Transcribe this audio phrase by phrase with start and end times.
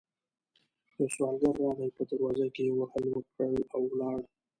[0.97, 4.17] يو سوالګر راغی، په دروازه کې يې هل وکړ او ولاړ.